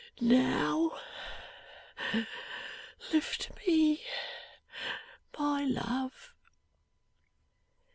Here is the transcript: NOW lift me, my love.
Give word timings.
NOW 0.19 0.97
lift 3.13 3.51
me, 3.67 4.01
my 5.37 5.63
love. 5.63 6.33